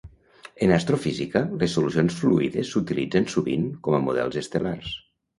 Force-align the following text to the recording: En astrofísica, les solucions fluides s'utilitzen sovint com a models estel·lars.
En 0.67 0.71
astrofísica, 0.75 1.41
les 1.63 1.75
solucions 1.77 2.17
fluides 2.21 2.71
s'utilitzen 2.75 3.27
sovint 3.33 3.67
com 3.89 3.99
a 3.99 4.01
models 4.07 4.39
estel·lars. 4.43 4.97